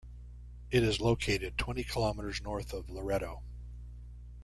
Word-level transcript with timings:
It 0.71 0.81
is 0.81 0.99
located 0.99 1.59
twenty 1.59 1.83
kilometers 1.83 2.41
north 2.41 2.73
of 2.73 2.89
Loreto. 2.89 3.43